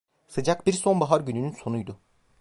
Sıcak 0.27 0.67
bir 0.67 0.73
sonbahar 0.73 1.21
gününün 1.21 1.51
sonuydu. 1.51 1.99